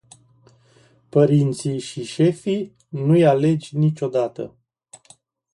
[1.09, 4.57] Părinții și șefii nu-i alegi niciodată.